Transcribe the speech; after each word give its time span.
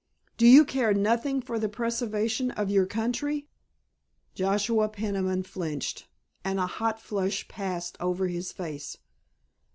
Do 0.35 0.47
you 0.47 0.65
care 0.65 0.95
nothing 0.95 1.43
for 1.43 1.59
the 1.59 1.69
preservation 1.69 2.49
of 2.49 2.71
your 2.71 2.87
country?" 2.87 3.47
Joshua 4.33 4.89
Peniman 4.89 5.43
flinched, 5.43 6.07
and 6.43 6.59
a 6.59 6.65
hot 6.65 6.99
flush 6.99 7.47
passed 7.47 7.97
over 7.99 8.27
his 8.27 8.51
face. 8.51 8.97